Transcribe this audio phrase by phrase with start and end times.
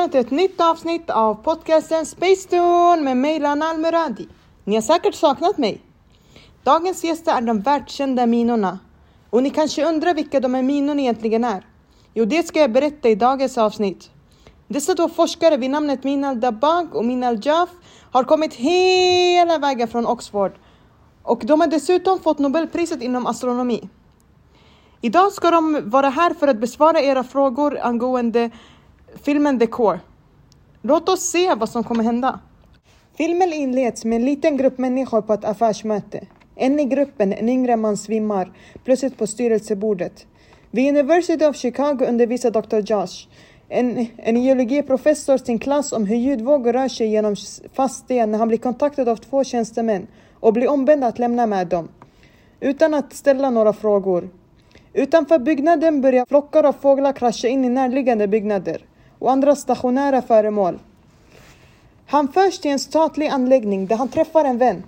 [0.00, 4.28] välkomna till ett nytt avsnitt av podcasten Space Tune med mig Lana Almuradi.
[4.64, 5.80] Ni har säkert saknat mig.
[6.64, 8.78] Dagens gäster är de världskända minorna.
[9.30, 11.66] Och ni kanske undrar vilka de här minorna egentligen är?
[12.14, 14.10] Jo, det ska jag berätta i dagens avsnitt.
[14.68, 17.70] Dessa två forskare vid namnet Minal Dabag och Minal Jaff
[18.12, 20.52] har kommit hela vägen från Oxford
[21.22, 23.88] och de har dessutom fått Nobelpriset inom astronomi.
[25.00, 28.50] Idag ska de vara här för att besvara era frågor angående
[29.22, 30.00] filmen The Core.
[30.82, 32.40] Låt oss se vad som kommer hända.
[33.16, 36.26] Filmen inleds med en liten grupp människor på ett affärsmöte.
[36.56, 38.52] En i gruppen, en yngre man, svimmar
[38.84, 40.26] plötsligt på styrelsebordet.
[40.70, 42.92] Vid University of Chicago undervisar Dr.
[42.92, 43.28] Josh,
[43.68, 47.36] en, en geologiprofessor, sin klass om hur ljudvågor rör sig genom
[47.72, 50.06] fast sten när han blir kontaktad av två tjänstemän
[50.40, 51.88] och blir ombedd att lämna med dem.
[52.60, 54.30] Utan att ställa några frågor.
[54.92, 58.84] Utanför byggnaden börjar flockar av fåglar krascha in i närliggande byggnader
[59.20, 60.78] och andra stationära föremål.
[62.06, 64.82] Han förs till en statlig anläggning där han träffar en vän,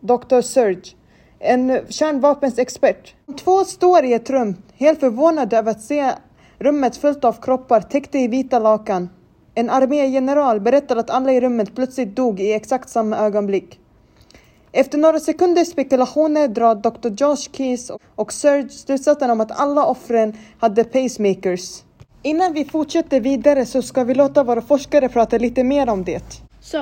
[0.00, 0.40] Dr.
[0.40, 0.94] Serge,
[1.38, 3.14] en kärnvapensexpert.
[3.26, 6.12] De två står i ett rum, helt förvånade över att se
[6.58, 9.08] rummet fullt av kroppar täckta i vita lakan.
[9.54, 13.80] En armégeneral berättar att alla i rummet plötsligt dog i exakt samma ögonblick.
[14.72, 17.08] Efter några sekunders spekulationer drar Dr.
[17.08, 21.82] Josh Keys och Serge slutsatsen om att alla offren hade pacemakers.
[22.26, 26.42] Innan vi fortsätter vidare så ska vi låta våra forskare prata lite mer om det.
[26.60, 26.78] So,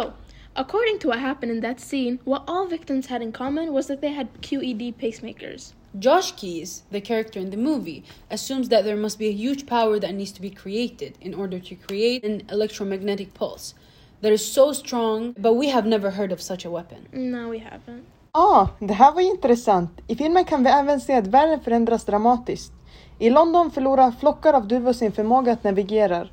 [0.55, 4.01] according to what happened in that scene, what all victims had in common was that
[4.01, 5.75] they had QED pacemakers.
[5.93, 10.01] Josh Keys, the character in the movie, assumes that there must be a huge power
[10.01, 13.75] that needs to be created in order to create an electromagnetic pulse
[14.23, 16.99] that is so strong, but we have never heard of such a weapon.
[17.13, 18.05] No, we haven't.
[18.33, 19.91] Ah, det här var intressant.
[20.09, 22.73] I filmen kan vi även se att världen förändras dramatiskt.
[23.19, 26.29] I London förlorar flockar av duvor sin förmåga att navigera.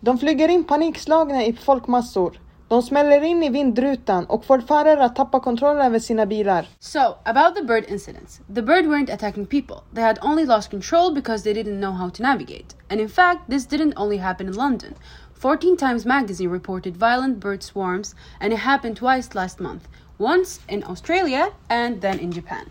[0.00, 2.40] De flyger in panikslagna i folkmassor.
[2.68, 6.66] De smäller in i vindrutan och får förare att tappa kontrollen över sina bilar.
[6.78, 8.40] So, about the bird incidents.
[8.54, 9.76] The bird weren't attacking people.
[9.94, 12.76] They had only lost control because they didn't know how to navigate.
[12.90, 14.94] And in fact, this didn't only happen in London.
[15.34, 19.88] 14 Times Magazine reported violent bird swarms, and it happened twice last month
[20.20, 22.70] once in Australia and then in Japan.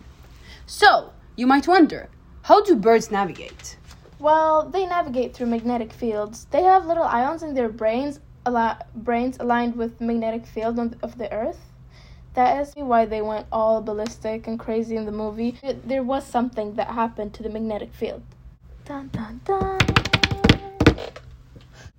[0.66, 2.08] So, you might wonder
[2.42, 3.76] how do birds navigate?
[4.18, 6.46] Well, they navigate through magnetic fields.
[6.50, 11.18] They have little ions in their brains, al- brains aligned with the magnetic field of
[11.18, 11.60] the Earth.
[12.34, 15.58] That is why they went all ballistic and crazy in the movie.
[15.84, 18.22] There was something that happened to the magnetic field.
[18.84, 19.78] Dun, dun, dun.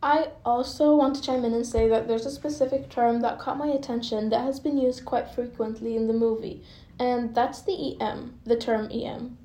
[0.04, 3.58] I also want to chime in and say that there's a specific term that caught
[3.58, 6.64] my attention that has been used quite frequently in the movie,
[6.98, 9.38] and that's the EM, the term EM.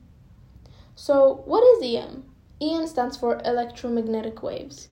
[0.99, 2.25] So, what is EM?
[2.59, 4.89] EM stands for electromagnetic waves.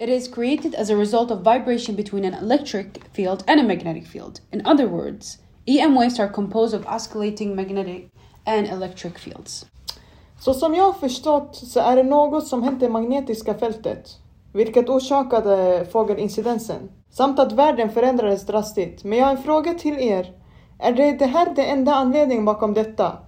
[0.00, 4.06] It is created as a result of vibration between an electric field and a magnetic
[4.06, 4.40] field.
[4.52, 8.08] In other words, EM waves are composed of oscillating magnetic
[8.44, 9.66] and electric fields.
[10.40, 14.10] Så som jag har förstått så är det något som heter magnetiska fältet,
[14.52, 19.04] vilket orsakade fågelincidensen, samt att världen förändrades drastiskt.
[19.04, 20.32] Men jag har en fråga till er.
[20.78, 23.25] Är det, det här den enda anledningen bakom detta?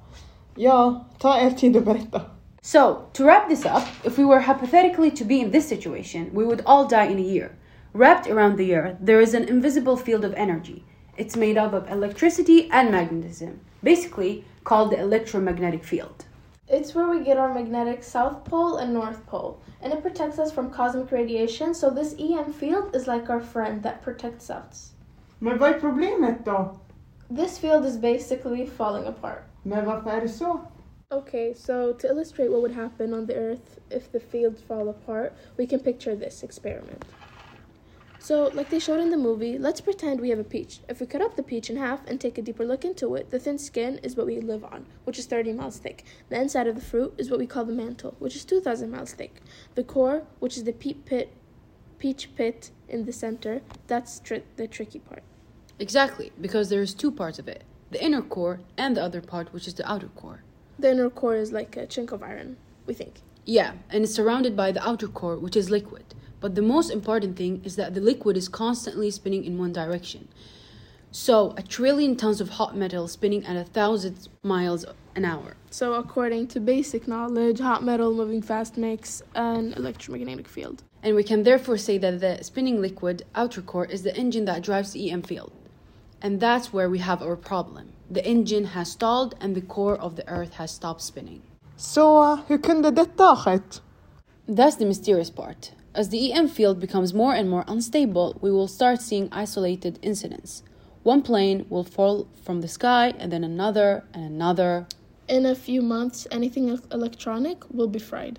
[0.61, 2.21] Ja, ta er tid att berätta.
[2.63, 6.45] So, to wrap this up, if we were hypothetically to be in this situation, we
[6.45, 7.51] would all die in a year.
[7.93, 10.85] Wrapped around the earth, there is an invisible field of energy.
[11.17, 16.25] It's made up of electricity and magnetism, basically called the electromagnetic field.
[16.67, 20.51] It's where we get our magnetic south pole and north pole, and it protects us
[20.51, 24.93] from cosmic radiation, so this EM field is like our friend that protects us.
[25.39, 26.79] Men vad är problemet då?
[27.37, 29.48] This field is basically falling apart.
[29.63, 30.61] Men varför är det så?
[31.11, 35.33] Okay, so to illustrate what would happen on the Earth if the fields fall apart,
[35.57, 37.05] we can picture this experiment.
[38.19, 40.81] So, like they showed in the movie, let's pretend we have a peach.
[40.87, 43.31] If we cut up the peach in half and take a deeper look into it,
[43.31, 46.05] the thin skin is what we live on, which is 30 miles thick.
[46.29, 49.15] The inside of the fruit is what we call the mantle, which is 2,000 miles
[49.15, 49.41] thick.
[49.77, 51.33] The core, which is the peach pit,
[51.99, 55.23] peach pit in the center, that's tri- the tricky part.
[55.79, 59.53] Exactly, because there is two parts of it the inner core and the other part,
[59.53, 60.43] which is the outer core.
[60.79, 62.57] The inner core is like a chink of iron,
[62.87, 63.21] we think.
[63.45, 66.15] Yeah, and it's surrounded by the outer core, which is liquid.
[66.41, 70.29] But the most important thing is that the liquid is constantly spinning in one direction.
[71.11, 74.85] So, a trillion tons of hot metal spinning at a thousand miles
[75.17, 75.57] an hour.
[75.71, 80.85] So, according to basic knowledge, hot metal moving fast makes an electromagnetic field.
[81.03, 84.63] And we can therefore say that the spinning liquid outer core is the engine that
[84.63, 85.53] drives the EM field.
[86.21, 87.93] And that's where we have our problem.
[88.11, 91.43] The engine has stalled and the core of the earth has stopped spinning.
[91.77, 93.81] Så uh, hur kunde detta ha skett?
[94.49, 95.73] That's the mysterious part.
[95.95, 100.63] As the EM field becomes more and more unstable, we will start seeing isolated incidents.
[101.03, 104.87] One plane will fall from the sky, and then another, and another.
[105.29, 108.39] In a few months, anything electronic will be fried.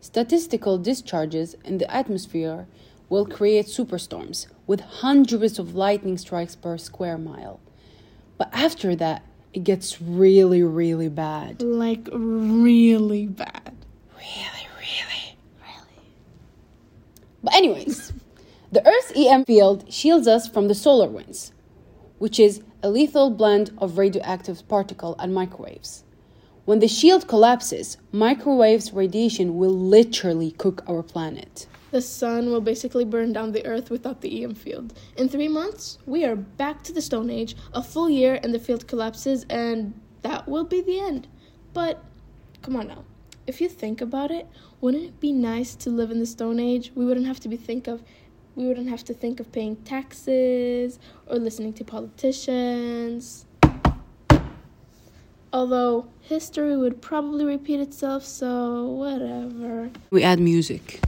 [0.00, 2.66] Statistical discharges in the atmosphere
[3.08, 7.60] will create superstorms with hundreds of lightning strikes per square mile.
[8.38, 9.22] But after that,
[9.52, 11.62] it gets really, really bad.
[11.62, 13.74] Like, really bad.
[14.16, 16.02] Really, really, really.
[17.42, 18.12] But, anyways,
[18.72, 21.52] the Earth's EM field shields us from the solar winds,
[22.18, 26.04] which is a lethal blend of radioactive particle and microwaves.
[26.66, 31.66] When the shield collapses, microwaves radiation will literally cook our planet.
[31.96, 34.92] The sun will basically burn down the earth without the EM field.
[35.16, 37.56] In three months, we are back to the Stone Age.
[37.72, 41.26] A full year and the field collapses, and that will be the end.
[41.72, 42.04] But
[42.60, 43.04] come on now.
[43.46, 44.46] If you think about it,
[44.82, 46.92] wouldn't it be nice to live in the Stone Age?
[46.94, 48.02] We wouldn't have to be think of
[48.56, 53.46] we wouldn't have to think of paying taxes or listening to politicians.
[55.50, 59.88] Although history would probably repeat itself, so whatever.
[60.10, 61.00] We add music.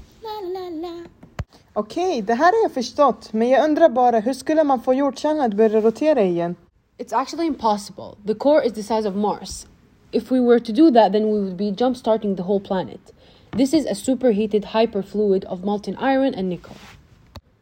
[1.72, 5.40] Okej, det här har jag förstått, men jag undrar bara hur skulle man få jordkärnan
[5.40, 6.54] att börja rotera igen?
[6.98, 8.16] It's actually impossible.
[8.26, 9.66] The core is the size of Mars.
[10.12, 13.14] If we were to do that, then we would be jump starting the whole planet.
[13.50, 16.76] This is a superheated hyperfluid of molten iron and nickel.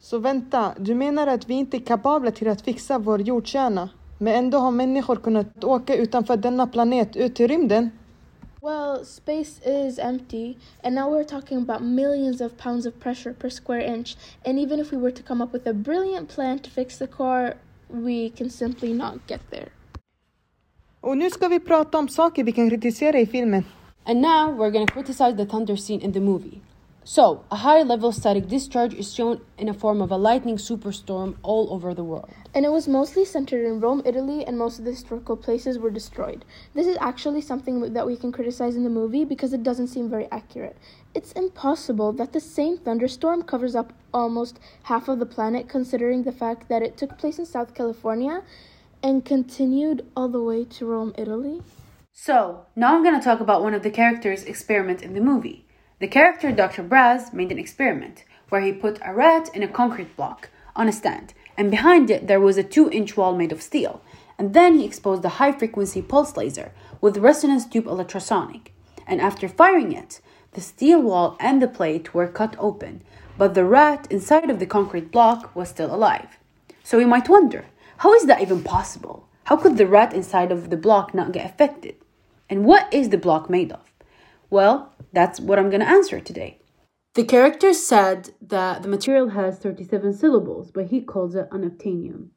[0.01, 3.89] Så vänta, du menar att vi inte är kapabla till att fixa vår jordkärna?
[4.19, 7.91] Men ändå har människor kunnat åka utanför denna planet ut till rymden?
[8.67, 13.49] Well, space is empty, and now we're talking about millions of pounds of pressure per
[13.49, 14.17] square inch.
[14.45, 17.07] And even if we were to come up with a brilliant plan to fix the
[17.07, 17.55] core,
[17.89, 19.69] we can simply not get there.
[21.01, 23.65] Och nu ska vi prata om saker vi kan kritisera i filmen.
[24.05, 26.61] And now we're gonna criticize the thunder scene in the movie.
[27.09, 31.37] So, a high level static discharge is shown in a form of a lightning superstorm
[31.45, 32.29] all over the world.
[32.53, 35.93] And it was mostly centered in Rome, Italy, and most of the historical places were
[35.93, 36.45] destroyed.
[36.75, 40.11] This is actually something that we can criticize in the movie because it doesn't seem
[40.11, 40.77] very accurate.
[41.15, 46.33] It's impossible that the same thunderstorm covers up almost half of the planet, considering the
[46.33, 48.43] fact that it took place in South California
[49.01, 51.63] and continued all the way to Rome, Italy.
[52.13, 55.66] So, now I'm gonna talk about one of the characters' experiment in the movie.
[55.99, 56.83] The character Dr.
[56.85, 60.93] Braz made an experiment where he put a rat in a concrete block on a
[60.93, 64.03] stand, and behind it there was a 2 inch wall made of steel.
[64.37, 68.75] And then he exposed a high frequency pulse laser with resonance tube ultrasonic.
[69.07, 70.21] And after firing it,
[70.53, 73.01] the steel wall and the plate were cut open,
[73.39, 76.37] but the rat inside of the concrete block was still alive.
[76.85, 77.65] So you might wonder,
[77.99, 79.27] how is that even possible?
[79.45, 81.97] How could the rat inside of the block not get affected?
[82.51, 83.81] And what is the block made of?
[84.51, 86.61] Well, that's what I'm going to answer today.
[87.15, 92.29] The character said that the material has 37 syllables, but he calls it unobtainium.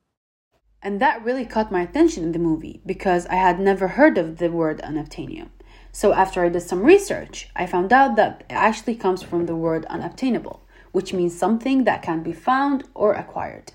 [0.81, 4.37] And that really caught my attention in the movie because I had never heard of
[4.37, 5.49] the word unobtainium.
[5.91, 9.55] So after I did some research, I found out that it actually comes from the
[9.55, 13.73] word unobtainable, which means something that can be found or acquired.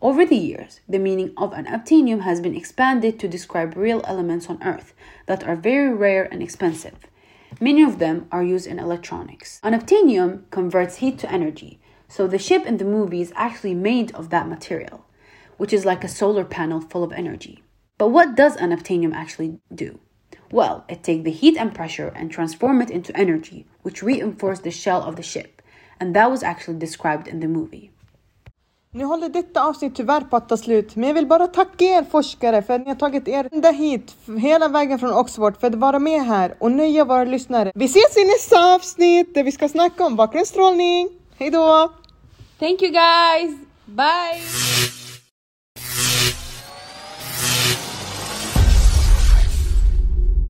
[0.00, 4.62] Over the years, the meaning of unobtainium has been expanded to describe real elements on
[4.62, 4.94] Earth
[5.26, 7.06] that are very rare and expensive.
[7.60, 9.60] Many of them are used in electronics.
[9.64, 14.28] Unobtainium converts heat to energy, so the ship in the movie is actually made of
[14.28, 15.06] that material,
[15.56, 17.64] which is like a solar panel full of energy.
[17.96, 20.00] But what does unobtainium actually do?
[20.50, 24.70] Well, it takes the heat and pressure and transform it into energy, which reinforce the
[24.70, 25.62] shell of the ship,
[25.98, 27.90] and that was actually described in the movie.
[28.96, 32.04] Nu håller detta avsnitt tyvärr på att ta slut, men jag vill bara tacka er
[32.10, 35.74] forskare för att ni har tagit er ända hit, hela vägen från Oxford, för att
[35.74, 37.72] vara med här och nöja våra lyssnare.
[37.74, 41.08] Vi ses i nästa avsnitt där vi ska snacka om bakgrundsstrålning.
[41.38, 41.92] Hej då!
[42.58, 43.58] Thank you guys!
[43.84, 44.65] Bye!